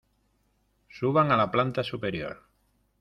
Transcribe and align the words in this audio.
suban 0.99 1.31
a 1.31 1.37
la 1.41 1.47
planta 1.57 1.83
superior. 1.93 2.39